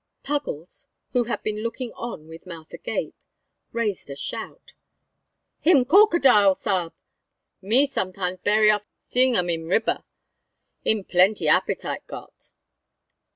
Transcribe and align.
Puggles, 0.23 0.87
who 1.13 1.25
had 1.25 1.43
been 1.43 1.61
looking 1.61 1.91
on 1.93 2.27
with 2.27 2.47
mouth 2.47 2.73
agape, 2.73 3.13
raised 3.71 4.09
a 4.09 4.15
shout. 4.15 4.73
"Him 5.59 5.85
corkadile, 5.85 6.55
sa'b! 6.57 6.93
Me 7.61 7.85
sometimes 7.85 8.39
bery 8.39 8.71
often 8.71 8.89
seeing 8.97 9.37
um 9.37 9.51
in 9.51 9.65
riber. 9.67 10.03
Him 10.83 11.03
plenty 11.03 11.47
appetite 11.47 12.07
got!" 12.07 12.49